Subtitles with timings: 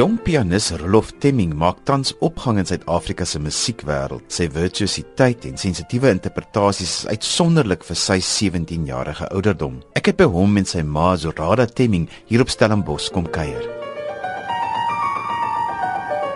[0.00, 4.22] Jong pianis Rolof Temming maak tans opgang in Suid-Afrika se musiekwêreld.
[4.32, 9.76] Sy virtuositeit en sensitiewe interpretasies is uitsonderlik vir sy 17-jarige ouderdom.
[9.92, 13.68] Ek het by hom en sy ma Zorada Temming hier op Stellenbosch kom kuier.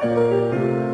[0.04, 0.93] So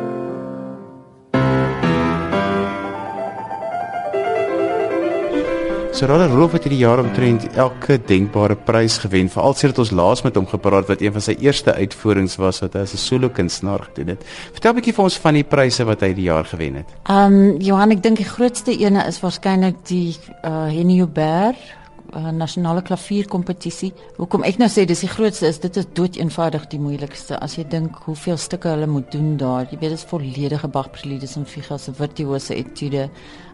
[6.01, 10.37] Rada Roof het hierdie jaar omtrent elke denkbare prys gewen, veral sedert ons laas met
[10.39, 13.83] hom gepraat wat een van sy eerste uitvoerings was wat hy as 'n solo kunstenaar
[13.89, 14.23] gedoen het.
[14.53, 16.89] Vertel 'n bietjie vir ons van die pryse wat hy hierdie jaar gewen het.
[17.05, 21.61] Ehm um, Johan, ek dink die grootste ene is waarskynlik die uh Henny Hubert
[22.15, 23.91] uh, nasionale klavierkompetisie.
[24.17, 27.57] Hoekom ek nou sê dis die grootste is dit is dood eenvoudig die moeilikste as
[27.57, 29.67] jy dink hoeveel stukke hulle moet doen daar.
[29.69, 33.09] Jy weet dit is volledige Bach preludes en figas se virtuose etude,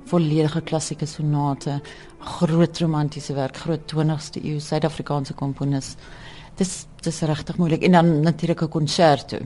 [0.07, 1.81] volledige klassieke sonate
[2.37, 5.95] groot romantiese werk, groot 20ste eeu Suid-Afrikaanse komponis.
[6.57, 9.37] Dis dis regtig moeilik en dan natuurlik 'n konserto.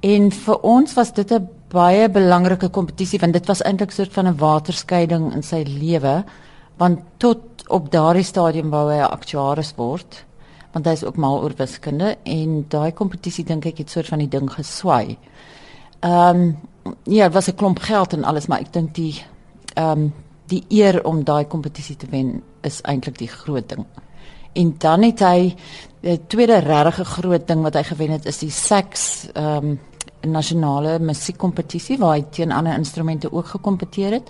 [0.00, 4.12] En vir ons was dit 'n baie belangrike kompetisie want dit was eintlik 'n soort
[4.12, 6.24] van 'n waterskeiding in sy lewe
[6.76, 10.24] want tot op daardie stadium wou hy 'n aktuaris word
[10.72, 14.18] want hy is ook mal oor wiskunde en daai kompetisie dink ek het soort van
[14.18, 15.18] die ding geswaai.
[16.00, 16.56] Ehm um,
[17.04, 19.22] ja, was 'n klomp geld en alles maar ek dink die
[19.74, 20.12] ehm um,
[20.52, 23.86] die eer om daai kompetisie te wen is eintlik die groot ding.
[24.52, 25.54] En dan het hy
[26.02, 29.78] die tweede regte groot ding wat hy gewen het is die Sax ehm um,
[30.22, 34.28] nasionale musiekkompetisie waar hy teen ander instrumente ook gekompeteer het.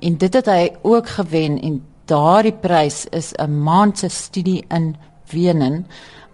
[0.00, 4.96] En dit het hy ook gewen en daardie prys is 'n maand se studie in
[5.30, 5.86] Wenen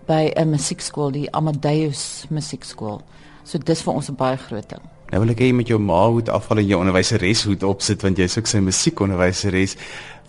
[0.06, 3.00] by 'n musiekskool, die Amadeus Musiekskool.
[3.44, 4.95] So dis vir ons 'n baie groot ding.
[5.17, 8.02] Nou wil ek hê jy met jou ma hoed afval en jou onderwyseres hoed opsit
[8.05, 9.73] want jy's ook sy musiekonderwyseres.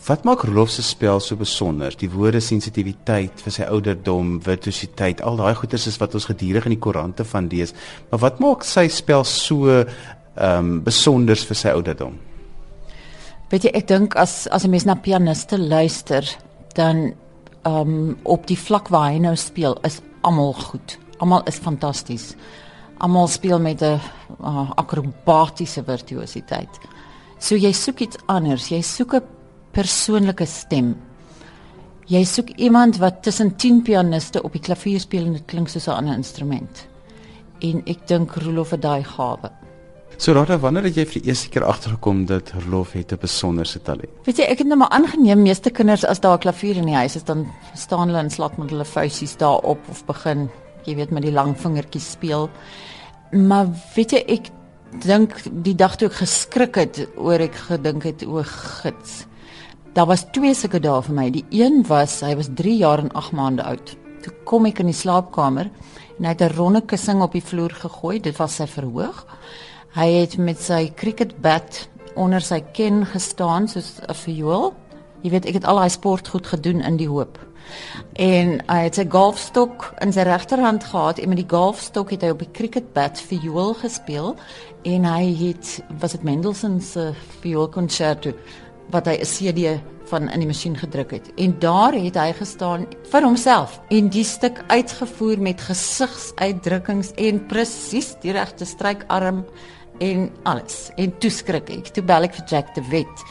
[0.06, 1.91] Wat maak Rolof se spel so besonder?
[2.00, 6.78] Die woorde sensitiwiteit vir sy ouderdom, virtuositeit, al daai goeters is wat ons gedurig in
[6.78, 7.75] die koerante van lees.
[8.07, 9.89] Maar wat maak sy spel so ehm
[10.38, 12.16] um, besonder vir sy ouderdom?
[13.51, 16.23] Weet jy, ek dink as as 'n mens na pianiste luister,
[16.79, 17.11] dan
[17.66, 20.95] ehm um, op die vlak waar hy nou speel, is almal goed.
[21.19, 22.38] Almal is fantasties
[22.97, 24.00] almal speel met 'n
[24.41, 26.80] uh, akrobatiese virtuositeit.
[27.40, 29.24] So jy soek iets anders, jy soek 'n
[29.72, 30.96] persoonlike stem.
[32.06, 35.88] Jy soek iemand wat tussen 10 pianiste op die klavier speel en dit klink soos
[35.88, 36.88] 'n ander instrument.
[37.59, 39.52] En ek dink Rolof het daai gawe.
[40.18, 43.81] So Rada, wanneer het jy vir die eerste keer agtergekom dat Rolof het 'n besonderse
[43.81, 44.09] talent?
[44.25, 46.96] Weet jy, ek het net maar aangeneem meeste kinders as daar 'n klavier in die
[46.96, 50.50] huis is, dan staan hulle en slaap met hulle vuisies daarop of begin
[50.87, 52.47] jy weet met die lang vingertjies speel.
[53.35, 54.51] Maar weet jy ek
[55.03, 59.25] dink die dag toe ek geskrik het oor ek gedink het o gits.
[59.97, 61.29] Daar was twee sulke dae vir my.
[61.33, 63.95] Die een was hy was 3 jaar en 8 maande oud.
[64.23, 65.69] Toe kom ek in die slaapkamer
[66.17, 68.19] en hy het 'n ronde kussing op die vloer gegooi.
[68.21, 69.25] Dit was sy verhoog.
[69.95, 74.73] Hy het met sy cricketbat onder sy ken gestaan soos 'n viool.
[75.23, 77.39] Jy weet ek het al daai sportgoed gedoen in die hoop.
[78.13, 82.31] En hy het sy golfstok in sy regterhand gehad en met die golfstok het hy
[82.35, 84.35] op die cricketbat viool gespeel
[84.88, 87.11] en hy het was dit Mendelssohn se
[87.41, 88.33] vioolkonserto
[88.94, 91.31] wat hy 'n CD van in die masjien gedruk het.
[91.35, 98.16] En daar het hy gestaan vir homself en die stuk uitgevoer met gesigsuitdrukkings en presies
[98.23, 99.45] die regte strykarm
[99.99, 100.89] en alles.
[100.95, 101.91] En toe skrik ek.
[101.94, 103.23] Toe bel ek vir Jack de Wet.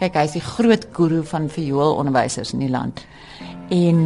[0.00, 3.02] Kyk, hy is die groot guru van vioolonderwysers in die land.
[3.68, 3.98] En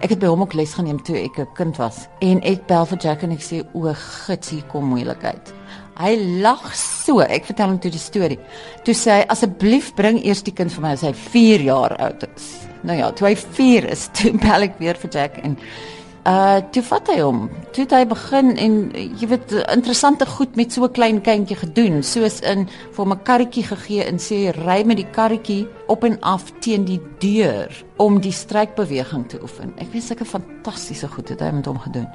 [0.00, 2.06] ek het by hom ook les geneem toe ek 'n kind was.
[2.24, 5.52] En ek bel vir Jack en ek sê o, gits hier kom moeilikheid.
[5.98, 7.20] Hy lag so.
[7.20, 8.38] Ek vertel hom toe die storie.
[8.84, 12.24] Toe sê hy asseblief bring eers die kind vir my as hy 4 jaar oud
[12.36, 12.66] is.
[12.82, 15.58] Nou ja, toe hy 4 is, toe bel ek weer vir Jack en
[16.26, 17.44] uh toe vat hy hom.
[17.74, 22.02] Toe het hy begin en jy weet interessante goed met so 'n klein kindjie gedoen,
[22.02, 26.18] soos in vir hom 'n karretjie gegee en sê ry met die karretjie op en
[26.20, 29.72] af teen die deur om die strykbeweging te oefen.
[29.78, 32.08] Ek weet sulke fantastiese goed het hy met hom gedoen.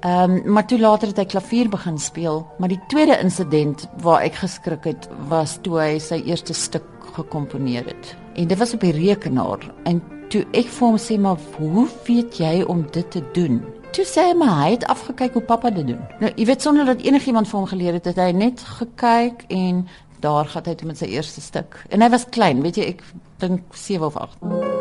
[0.00, 4.22] Ehm um, maar toe later het hy klavier begin speel, maar die tweede insident waar
[4.22, 6.84] ek geskrik het was toe hy sy eerste stuk
[7.16, 8.16] gekomponeer het.
[8.34, 10.02] En dit was op die rekenaar en
[10.32, 13.60] toe ek vir hom sê maar hoe weet jy om dit te doen?
[13.96, 16.00] Toe sê hy maar hy het afgekyk hoe pappa dit doen.
[16.20, 19.86] Nou, jy weet sonder dat enigiemand vir hom geleer het, het hy net gekyk en
[20.20, 21.80] daar gaan hy toe met sy eerste stuk.
[21.88, 23.06] En hy was klein, weet jy, ek
[23.42, 24.77] dink 7 of 8.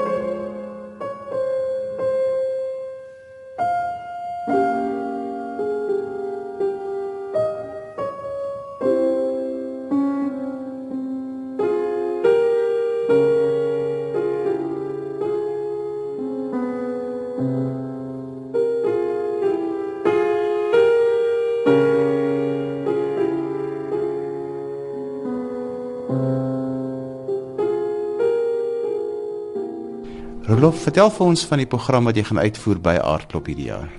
[30.48, 33.90] Rolof, vertel vir ons van die program wat jy gaan uitvoer by Aardklop hierdie jaar.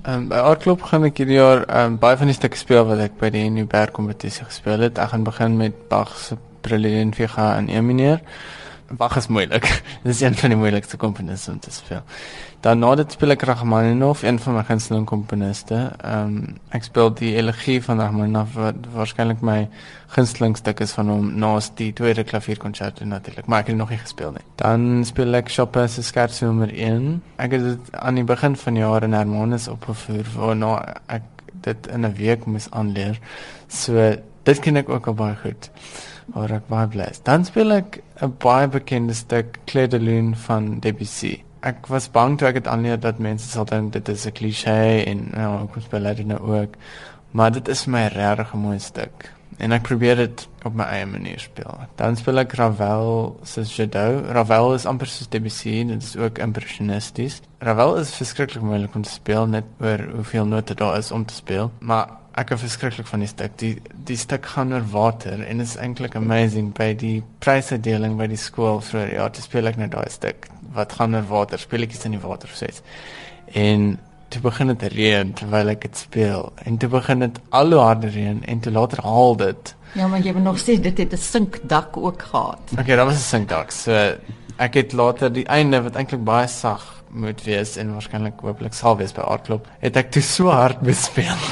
[0.00, 2.86] Ehm um, by Aardklop gaan ek hierdie jaar ehm um, baie van die stukke speel
[2.88, 4.96] wat ek by die Nuberg kompetisie gespeel het.
[4.96, 8.24] Ek gaan begin met Bach se Brilliant Vega in E mineur.
[8.90, 9.62] Bach is moeilik.
[10.02, 12.02] Dit is een van die moeilikste komponiste om te speel.
[12.60, 15.78] Daarna dit speel ek Rachmaninoff, een van my gunsteling komponiste.
[16.02, 19.68] Ehm um, ek speel die elegie van Rachmaninoff wat waarskynlik my
[20.16, 24.00] gunsteling stuk is van hom naas die tweede klavierkonsert natuurlik, maar ek het nog nie
[24.02, 24.44] gespeel nie.
[24.58, 27.22] Dan speel ek Chopin se scherzo nommer 1.
[27.38, 30.74] Ek het dit aan die begin van die jaar in Hermanus opgevoer waarna
[31.06, 33.20] ek dit in 'n week moes aanleer.
[33.68, 35.70] So dit ken ek ook al baie goed
[36.34, 37.22] waar ek baie bly is.
[37.26, 41.42] Dan speel ek 'n baie bekende stuk Clair de Lune van Debussy.
[41.62, 45.04] Ek was bang toe ek dit aanleer dat mense sal dink dit is 'n klise
[45.06, 46.74] en nou ek speel dit nou ook.
[47.32, 49.30] Maar dit is my regtig mooi stuk
[49.60, 51.82] en ek probeer dit op my eie manier speel.
[52.00, 54.28] Dan speel ek Ravel se Jadot.
[54.32, 57.40] Ravel is amper soos Debussy, dit is ook impressionisties.
[57.64, 61.36] Ravel is verskriklik moeilik om te speel net oor hoeveel note daar is om te
[61.36, 63.56] speel, maar ek is verskriklik van die stuk.
[63.58, 63.72] Die
[64.06, 68.80] die stuk gaan oor water en is eintlik amazing by die prysuitdeling by die skool
[68.90, 72.22] vir ja, te speel ek net daai stuk wat gaan oor water, speletjies in die
[72.22, 72.82] water proses.
[73.58, 73.98] En
[74.30, 78.14] toe begin dit reën terwyl ek dit speel en toe begin dit al hoe harder
[78.14, 79.74] reën en toe later haal dit.
[79.98, 82.62] Ja, maar jy het nog steeds dit het 'n sinkdak ook gehad.
[82.72, 83.70] Okay, dit was 'n sinkdak.
[83.70, 83.92] So
[84.56, 88.96] ek het later die einde wat eintlik baie sag moet wees en waarskynlik hopelik sal
[89.00, 89.66] wees by Aardklop.
[89.82, 91.44] Het ek toe so hard bespeel.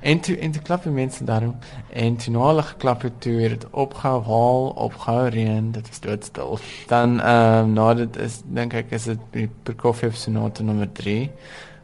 [0.00, 1.54] en toe en toe klap die mense daarom
[1.90, 6.00] en toe nou al geklap het toe het dit opgehou haal, opgehou reën, dit was
[6.00, 6.58] doodstil.
[6.92, 11.30] Dan ehm um, nou dit is dink ek is dit Prokofiev sonate nommer 3.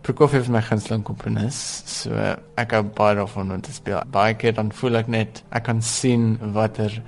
[0.03, 1.59] Prokofiev is my gunsteling komponis.
[1.87, 2.15] So
[2.59, 4.01] ek hou baie daarvan om te speel.
[4.11, 7.03] Baie keer dan voel ek net ek kan sien watter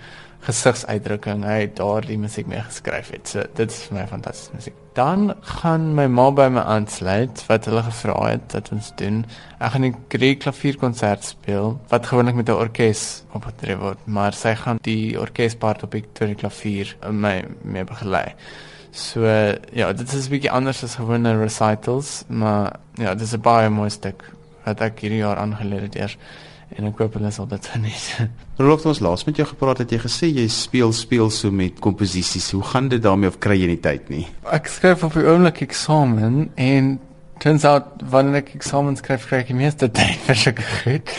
[0.44, 3.28] gesigsuitdrukking hy daardie musiek mee geskryf het.
[3.30, 4.80] So dit is vir my fantastiese musiek.
[4.94, 9.24] Dan gaan my ma by my aansluit wat hulle gevra het dat ons doen.
[9.58, 14.54] Ek gaan 'n Griek klavierkonsert speel wat gewoonlik met 'n orkes opgetree word, maar sy
[14.54, 18.34] gaan die orkespart op die klavier my mee begelei.
[18.92, 19.26] So
[19.72, 23.68] ja, dit is 'n bietjie anders as gewone recitals, maar ja, dit is 'n baie
[23.68, 24.24] mooi stuk
[24.64, 26.18] wat ek hierdie jaar aangeleer het eers
[26.78, 28.28] en ek hoop hulle sal dit geniet.
[28.58, 32.50] Rolof, ons laas met jou gepraat het jy gesê jy speel speel so met komposisies.
[32.56, 34.26] Hoe gaan dit daarmee of kry jy nie tyd nie?
[34.52, 36.94] Ek skryf op die oomblik eksamen en
[37.42, 41.14] turns out wanneer ek eksamen skryf kry ek die meeste tyd vir sulke goed.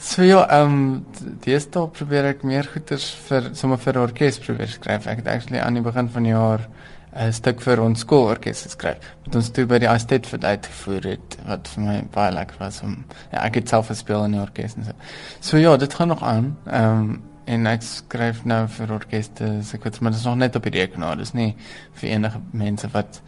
[0.00, 4.72] So ja, ehm um, dis dan probeer ek meer goeders vir sommer vir orkes probeer
[4.72, 5.06] skryf.
[5.10, 6.64] Ek het actually aan die begin van die jaar
[7.12, 11.38] 'n stuk vir ons skoolorkes geskryf wat ons toe by die Astet vir uitgevoer het
[11.46, 14.76] wat vir my baie lekker was om ja ek het self gespeel in die orkes
[14.76, 14.94] en so.
[15.40, 16.56] So ja, dit gaan nog aan.
[16.66, 20.36] Ehm um, en ek skryf nou vir orkeste, so ek weet maar dit is nog
[20.38, 21.16] net op die rekenaar.
[21.18, 21.56] Dis nie
[21.98, 23.20] vir enige mense wat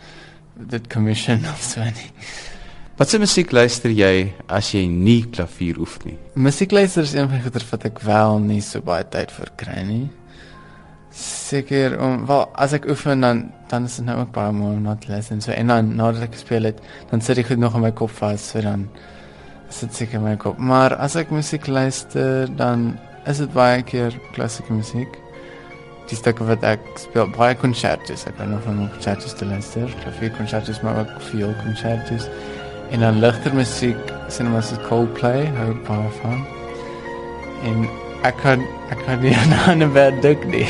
[0.54, 2.10] dit commission of so nie.
[2.96, 6.18] Wat se musiek luister jy as jy nie klavier oefen nie?
[6.34, 9.50] Musiek luister is een van die goeie wat ek wel nie so baie tyd vir
[9.56, 10.04] kry nie
[11.52, 14.84] seker om wel as ek oefen dan dan is dit nou ook baie mooi om
[14.84, 15.52] na te luister so.
[15.52, 16.80] En dan nadat ek gespeel het
[17.10, 18.86] dan sit ek goed nog in my kop vas so dan
[19.72, 20.58] sit seker in my kop.
[20.58, 22.92] Maar as ek musiek luister dan
[23.30, 25.18] is dit baie keer klassieke musiek
[26.10, 30.34] die stukke wat ek speel baie konsertes ek ben nog van konsertes te luister klavier
[30.36, 32.28] konsertes maar ook veel konsertes
[32.92, 36.42] en dan ligter musiek sien maar so Coldplay hou baie van.
[37.68, 37.86] En
[38.28, 40.68] ek kan ek kan nie aan 'n bad dink nie